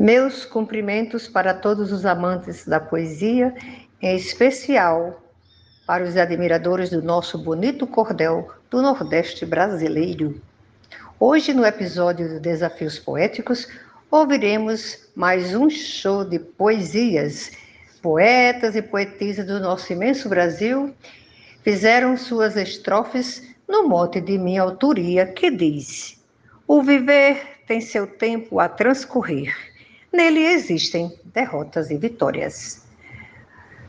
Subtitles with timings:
[0.00, 3.54] Meus cumprimentos para todos os amantes da poesia,
[4.00, 5.22] em especial
[5.86, 10.40] para os admiradores do nosso bonito cordel do Nordeste brasileiro.
[11.20, 13.68] Hoje, no episódio de Desafios Poéticos,
[14.10, 17.50] ouviremos mais um show de poesias.
[18.00, 20.94] Poetas e poetisas do nosso imenso Brasil
[21.62, 26.18] fizeram suas estrofes no mote de minha autoria, que diz:
[26.66, 29.69] O viver tem seu tempo a transcorrer.
[30.12, 32.84] Nele existem derrotas e vitórias.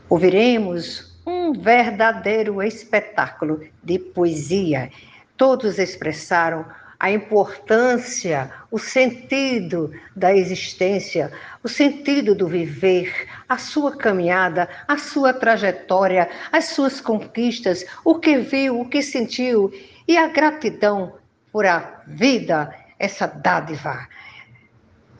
[0.08, 4.90] Ouviremos um verdadeiro espetáculo de poesia.
[5.36, 6.64] Todos expressaram
[7.02, 11.32] a importância, o sentido da existência,
[11.64, 18.38] o sentido do viver, a sua caminhada, a sua trajetória, as suas conquistas, o que
[18.38, 19.72] viu, o que sentiu
[20.06, 21.14] e a gratidão
[21.50, 24.06] por a vida, essa dádiva.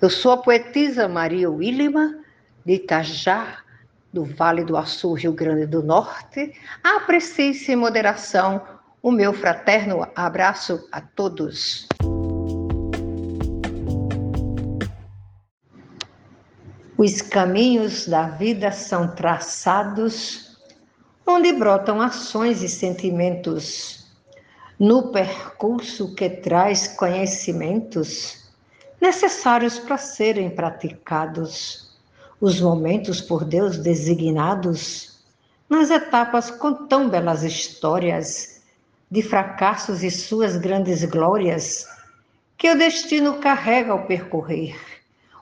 [0.02, 2.24] Eu sou a poetisa Maria Willima,
[2.66, 3.59] de Itajá,
[4.13, 6.52] do Vale do Açu, Rio Grande do Norte.
[6.82, 8.60] Aprecie-se em moderação
[9.01, 11.87] o meu fraterno abraço a todos.
[16.99, 20.59] Os caminhos da vida são traçados
[21.24, 24.05] onde brotam ações e sentimentos.
[24.80, 28.41] No percurso que traz conhecimentos
[29.03, 31.91] necessários para serem praticados,
[32.41, 35.19] os momentos por Deus designados,
[35.69, 38.63] nas etapas com tão belas histórias
[39.11, 41.85] de fracassos e suas grandes glórias,
[42.57, 44.77] que o destino carrega ao percorrer.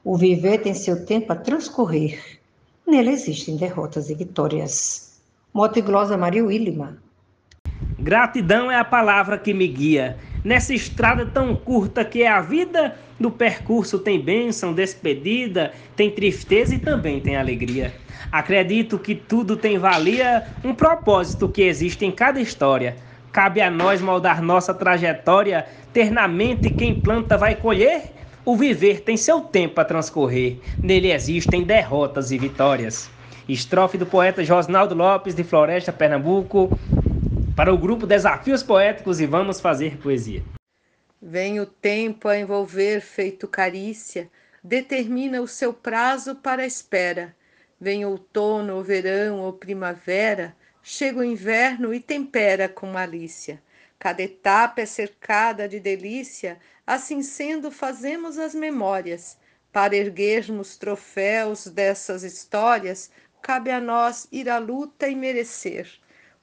[0.02, 2.40] O viver tem seu tempo a transcorrer.
[2.86, 5.20] Nele existem derrotas e vitórias.
[5.52, 6.96] Mote glosa Maria Willima.
[7.98, 10.18] Gratidão é a palavra que me guia.
[10.42, 16.74] Nessa estrada tão curta que é a vida, no percurso tem bênção, despedida, tem tristeza
[16.74, 17.92] e também tem alegria.
[18.32, 22.96] Acredito que tudo tem valia, um propósito que existe em cada história.
[23.30, 28.12] Cabe a nós moldar nossa trajetória, ter na mente quem planta vai colher.
[28.42, 33.10] O viver tem seu tempo a transcorrer, nele existem derrotas e vitórias.
[33.46, 36.72] Estrofe do poeta Josnaldo Lopes, de Floresta, Pernambuco,
[37.56, 40.42] para o grupo Desafios Poéticos e vamos fazer poesia.
[41.20, 44.30] Vem o tempo a envolver feito carícia,
[44.62, 47.34] determina o seu prazo para a espera.
[47.80, 53.62] Vem outono ou verão ou primavera, Chega o inverno e tempera com malícia.
[53.98, 59.36] Cada etapa é cercada de delícia, assim sendo, fazemos as memórias.
[59.70, 63.10] Para erguermos troféus dessas histórias,
[63.42, 65.86] cabe a nós ir à luta e merecer.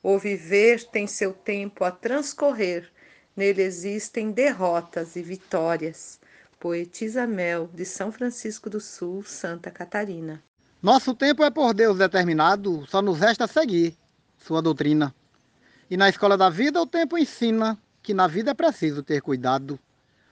[0.04, 2.90] O viver tem seu tempo a transcorrer,
[3.36, 6.20] nele existem derrotas e vitórias.
[6.60, 10.44] Poetisa Mel, de São Francisco do Sul, Santa Catarina.
[10.82, 13.98] Nosso tempo é por Deus determinado, só nos resta seguir
[14.38, 15.14] sua doutrina.
[15.90, 19.80] E na escola da vida, o tempo ensina que na vida é preciso ter cuidado,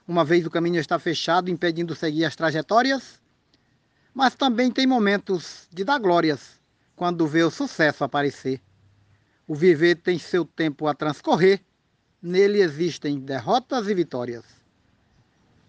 [0.07, 3.19] uma vez o caminho está fechado, impedindo seguir as trajetórias.
[4.13, 6.59] Mas também tem momentos de dar glórias,
[6.95, 8.61] quando vê o sucesso aparecer.
[9.47, 11.61] O viver tem seu tempo a transcorrer,
[12.19, 14.43] nele existem derrotas e vitórias.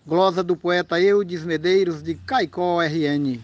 [0.06, 3.38] Glosa do poeta Eudes Medeiros, de Caicó, RN.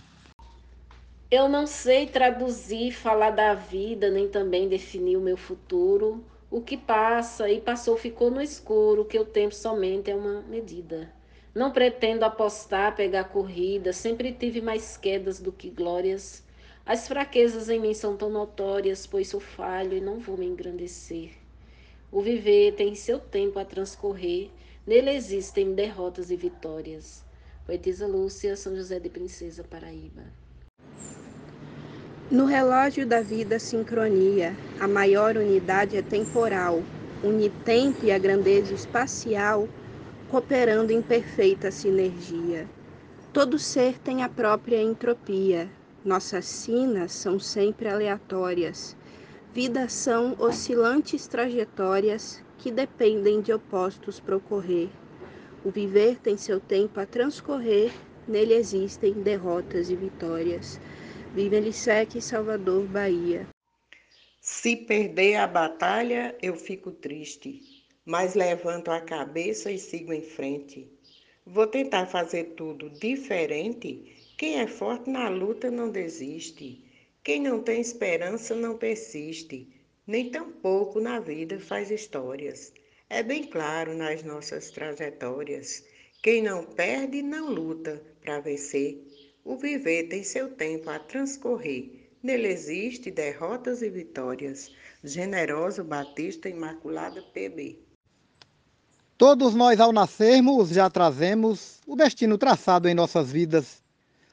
[1.31, 6.25] Eu não sei traduzir, falar da vida, nem também definir o meu futuro.
[6.51, 11.13] O que passa e passou ficou no escuro, que o tempo somente é uma medida.
[11.55, 16.43] Não pretendo apostar, pegar corrida, sempre tive mais quedas do que glórias.
[16.85, 21.31] As fraquezas em mim são tão notórias, pois sou falho e não vou me engrandecer.
[22.11, 24.51] O viver tem seu tempo a transcorrer,
[24.85, 27.25] nele existem derrotas e vitórias.
[27.65, 30.25] Poetisa Lúcia, São José de Princesa, Paraíba.
[32.29, 36.83] No relógio da vida, sincronia, a maior unidade é temporal,
[37.23, 39.69] une tempo e a grandeza espacial,
[40.29, 42.69] cooperando em perfeita sinergia.
[43.33, 45.71] Todo ser tem a própria entropia,
[46.05, 48.97] nossas sinas são sempre aleatórias.
[49.55, 54.89] Vidas são oscilantes trajetórias que dependem de opostos procorrer.
[55.65, 57.93] O viver tem seu tempo a transcorrer,
[58.27, 60.81] nele existem derrotas e vitórias.
[61.35, 63.47] Vive Elisec, Salvador, Bahia.
[64.41, 67.61] Se perder a batalha, eu fico triste,
[68.05, 70.91] mas levanto a cabeça e sigo em frente.
[71.47, 74.22] Vou tentar fazer tudo diferente.
[74.43, 76.85] Quem é forte na luta não desiste.
[77.23, 79.69] Quem não tem esperança não persiste.
[80.05, 82.73] Nem tampouco na vida faz histórias.
[83.09, 85.85] É bem claro nas nossas trajetórias.
[86.25, 88.99] Quem não perde não luta para vencer.
[89.45, 92.11] O viver tem seu tempo a transcorrer.
[92.21, 94.73] Nele existe derrotas e vitórias.
[95.05, 97.79] Generoso Batista Imaculada PB.
[99.17, 103.82] Todos nós, ao nascermos, já trazemos o destino traçado em nossas vidas,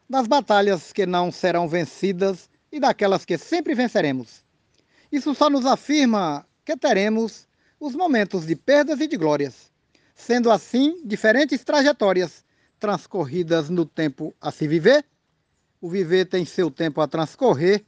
[0.09, 4.43] das batalhas que não serão vencidas e daquelas que sempre venceremos.
[5.11, 7.47] Isso só nos afirma que teremos
[7.79, 9.71] os momentos de perdas e de glórias,
[10.15, 12.43] sendo assim diferentes trajetórias
[12.79, 15.05] transcorridas no tempo a se viver.
[15.81, 17.85] O viver tem seu tempo a transcorrer,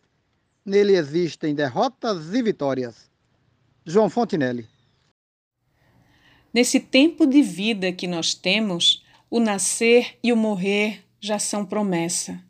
[0.65, 3.09] nele existem derrotas e vitórias.
[3.85, 4.67] João Fontinelli.
[6.53, 12.43] Nesse tempo de vida que nós temos, o nascer e o morrer já são promessa.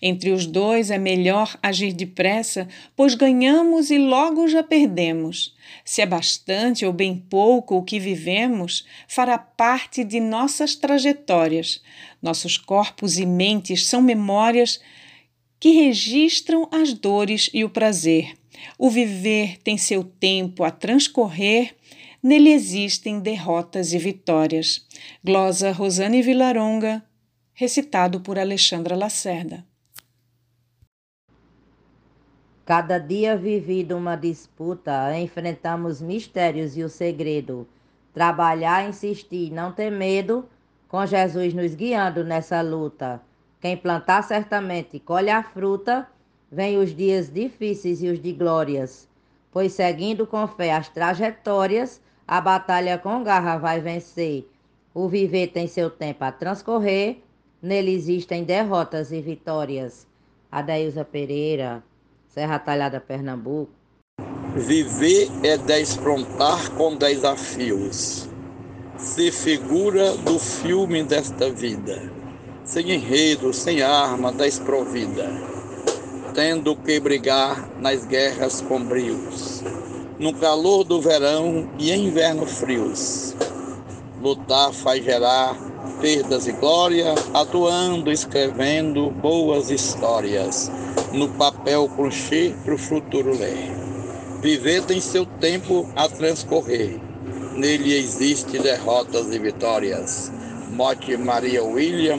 [0.00, 5.56] Entre os dois é melhor agir depressa, pois ganhamos e logo já perdemos.
[5.84, 11.82] Se é bastante ou bem pouco o que vivemos, fará parte de nossas trajetórias.
[12.22, 14.78] Nossos corpos e mentes são memórias
[15.58, 18.36] que registram as dores e o prazer.
[18.78, 21.74] O viver tem seu tempo a transcorrer,
[22.22, 24.86] nele existem derrotas e vitórias.
[25.24, 27.02] Glosa Rosane Vilaronga,
[27.56, 29.64] recitado por Alexandra Lacerda.
[32.64, 37.68] Cada dia vivido uma disputa, enfrentamos mistérios e o segredo.
[38.12, 40.48] Trabalhar, insistir, não ter medo,
[40.88, 43.20] com Jesus nos guiando nessa luta.
[43.60, 46.08] Quem plantar certamente colhe a fruta,
[46.50, 49.08] vem os dias difíceis e os de glórias.
[49.52, 54.50] Pois seguindo com fé as trajetórias, a batalha com garra vai vencer.
[54.92, 57.18] O viver tem seu tempo a transcorrer,
[57.64, 60.06] nele existem derrotas e vitórias.
[60.52, 61.82] Adailza Pereira,
[62.28, 63.72] Serra Talhada, Pernambuco.
[64.54, 68.28] Viver é desfrontar com desafios.
[68.98, 72.12] Se figura do filme desta vida,
[72.62, 75.28] sem enredo, sem arma, desprovida,
[76.34, 79.64] tendo que brigar nas guerras com brios,
[80.18, 83.34] no calor do verão e inverno frios.
[84.20, 85.73] Lutar faz gerar
[86.04, 90.70] perdas e glória, atuando, escrevendo boas histórias
[91.14, 93.70] no papel crochê para o futuro ler.
[94.42, 97.00] Viver tem seu tempo a transcorrer.
[97.56, 100.30] Nele existe derrotas e vitórias.
[100.72, 102.18] Mote Maria William,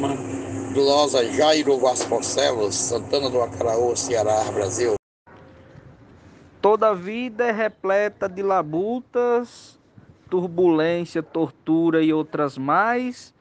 [0.73, 4.95] Glosa Jairo Vasconcelos, Santana do Acaraú, Ceará, Brasil.
[6.59, 9.77] Toda vida é repleta de labutas,
[10.27, 13.34] turbulência, tortura e outras mais,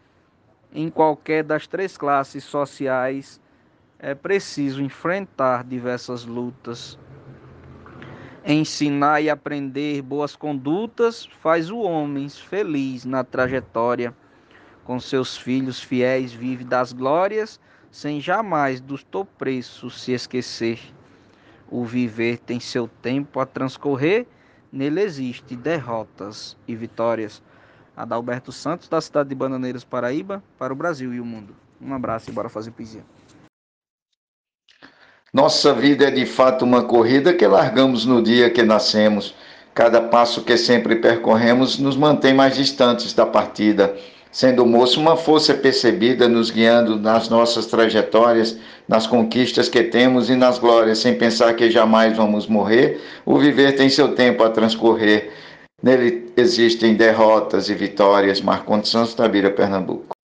[0.75, 3.41] em qualquer das três classes sociais
[3.99, 6.99] é preciso enfrentar diversas lutas.
[8.45, 14.13] Ensinar e aprender boas condutas faz o homem feliz na trajetória.
[14.83, 17.59] Com seus filhos fiéis vive das glórias,
[17.91, 20.81] sem jamais do teu preço se esquecer.
[21.71, 24.27] O viver tem seu tempo a transcorrer,
[24.71, 27.43] nele existe derrotas e vitórias.
[27.97, 31.55] Adalberto Santos, da cidade de Bananeiras, Paraíba, para o Brasil e o mundo.
[31.81, 33.05] Um abraço e bora fazer poesia.
[35.33, 39.35] Nossa vida é de fato uma corrida que largamos no dia que nascemos.
[39.75, 43.97] Cada passo que sempre percorremos nos mantém mais distantes da partida,
[44.31, 48.57] sendo moço uma força percebida nos guiando nas nossas trajetórias,
[48.87, 53.01] nas conquistas que temos e nas glórias, sem pensar que jamais vamos morrer.
[53.27, 55.33] O viver tem seu tempo a transcorrer.
[55.85, 58.41] Nele existem derrotas e vitórias.
[58.41, 60.17] Marcondes Santos Tabira, Pernambuco.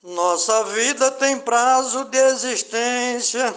[0.00, 3.52] Nossa vida tem prazo de existência,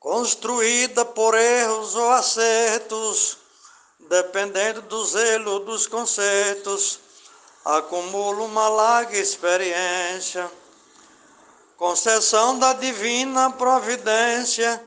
[0.00, 3.36] construída por erros ou acertos,
[4.08, 6.98] dependendo do zelo dos conceitos,
[7.62, 10.50] acumula uma larga experiência.
[11.76, 14.82] Concessão da divina providência,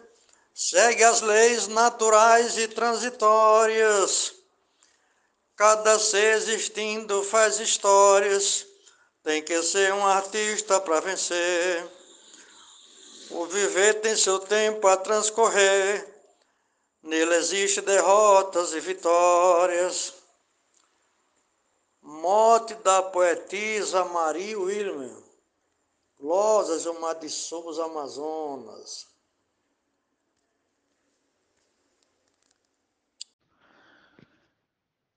[0.54, 4.34] segue as leis naturais e transitórias.
[5.56, 8.66] Cada ser existindo faz histórias
[9.24, 11.88] tem que ser um artista para vencer.
[13.30, 16.08] O viver tem seu tempo a transcorrer.
[17.04, 20.14] Nele existe derrotas e vitórias.
[22.02, 25.22] Morte da poetisa Maria William.
[26.20, 29.11] Losas Gilmar de Souza, Amazonas.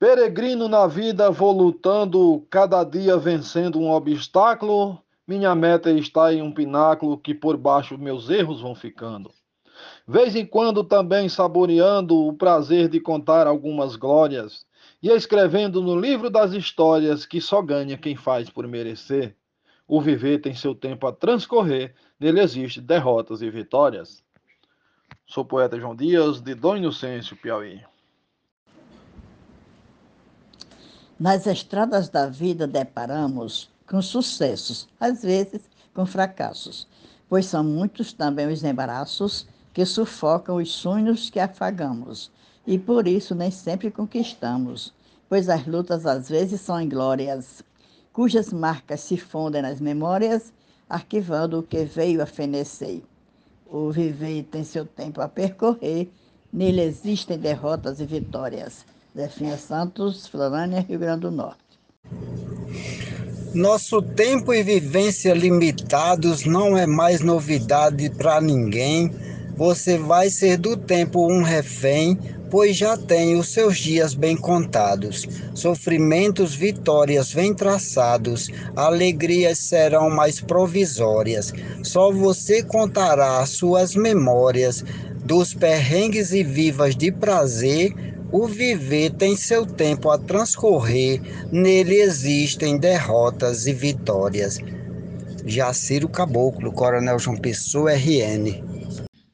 [0.06, 5.02] Peregrino na vida, vou lutando, cada dia vencendo um obstáculo.
[5.26, 9.30] Minha meta está em um pináculo que por baixo meus erros vão ficando.
[10.06, 14.66] Vez em quando também saboreando o prazer de contar algumas glórias
[15.02, 19.34] e escrevendo no livro das histórias que só ganha quem faz por merecer.
[19.88, 24.22] O viver tem seu tempo a transcorrer, nele existe derrotas e vitórias.
[25.26, 27.80] Sou poeta João Dias, de Dom Inocêncio, Piauí.
[31.18, 35.62] Nas estradas da vida deparamos com sucessos, às vezes
[35.94, 36.88] com fracassos,
[37.28, 42.32] pois são muitos também os embaraços que sufocam os sonhos que afagamos,
[42.66, 44.92] e por isso nem sempre conquistamos,
[45.28, 47.62] pois as lutas às vezes são inglórias,
[48.12, 50.52] cujas marcas se fundem nas memórias,
[50.88, 53.02] arquivando o que veio a fenecer.
[53.66, 56.10] O viver tem seu tempo a percorrer,
[56.52, 58.84] nele existem derrotas e vitórias.
[59.16, 61.62] Zefinha Santos, Florânia, Rio Grande do Norte.
[63.54, 69.14] Nosso tempo e vivência limitados não é mais novidade para ninguém.
[69.56, 72.18] Você vai ser do tempo um refém,
[72.50, 75.28] pois já tem os seus dias bem contados.
[75.54, 81.52] Sofrimentos, vitórias vêm traçados, alegrias serão mais provisórias.
[81.84, 84.84] Só você contará suas memórias
[85.24, 91.20] dos perrengues e vivas de prazer o viver tem seu tempo a transcorrer,
[91.52, 94.58] nele existem derrotas e vitórias.
[95.46, 98.60] Jaciro Caboclo, Coronel João Pessoa, RN.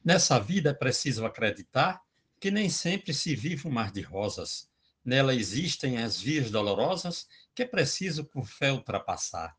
[0.05, 1.99] Nessa vida é preciso acreditar
[2.39, 4.69] que nem sempre se vive um mar de rosas.
[5.03, 9.57] Nela existem as vias dolorosas que é preciso com fé ultrapassar.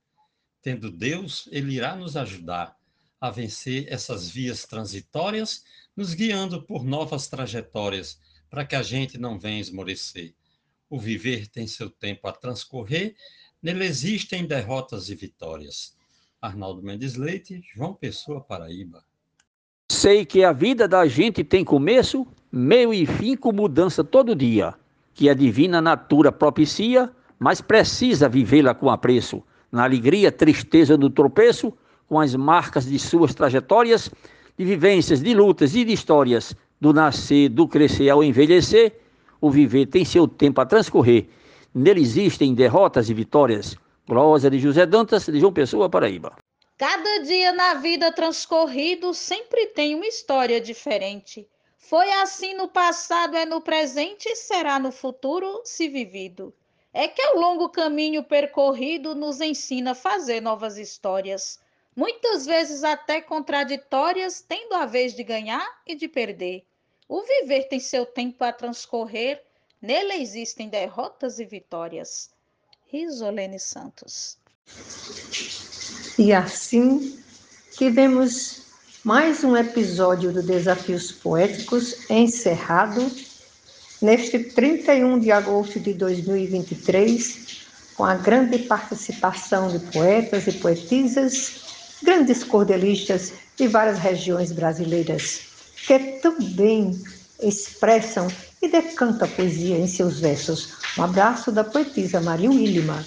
[0.62, 2.76] Tendo Deus, Ele irá nos ajudar
[3.20, 5.64] a vencer essas vias transitórias,
[5.96, 8.20] nos guiando por novas trajetórias
[8.52, 10.34] para que a gente não venha esmorecer.
[10.90, 13.14] O viver tem seu tempo a transcorrer,
[13.62, 15.96] nele existem derrotas e vitórias.
[16.38, 19.02] Arnaldo Mendes Leite, João Pessoa, Paraíba.
[19.90, 24.74] Sei que a vida da gente tem começo, meio e fim com mudança todo dia,
[25.14, 31.72] que a divina natura propicia, mas precisa vivê-la com apreço, na alegria, tristeza no tropeço,
[32.06, 34.10] com as marcas de suas trajetórias,
[34.58, 38.98] de vivências, de lutas e de histórias, do nascer, do crescer ao envelhecer,
[39.40, 41.28] o viver tem seu tempo a transcorrer.
[41.72, 43.76] Nele existem derrotas e vitórias.
[44.04, 46.34] Glória de José Dantas, de João Pessoa, Paraíba.
[46.76, 51.48] Cada dia na vida transcorrido sempre tem uma história diferente.
[51.78, 56.52] Foi assim no passado, é no presente e será no futuro, se vivido.
[56.92, 61.60] É que ao longo caminho percorrido nos ensina a fazer novas histórias,
[61.94, 66.64] muitas vezes até contraditórias, tendo a vez de ganhar e de perder.
[67.14, 69.42] O viver tem seu tempo a transcorrer,
[69.82, 72.30] nele existem derrotas e vitórias.
[72.86, 74.38] Risolene Santos.
[76.18, 77.22] E assim
[77.72, 78.62] tivemos
[79.04, 83.06] mais um episódio do Desafios Poéticos encerrado
[84.00, 92.42] neste 31 de agosto de 2023, com a grande participação de poetas e poetisas, grandes
[92.42, 95.51] cordelistas de várias regiões brasileiras
[95.86, 97.02] que também
[97.42, 98.28] expressam
[98.60, 100.72] e decantam a poesia em seus versos.
[100.96, 103.04] Um abraço da poetisa Maria Willima.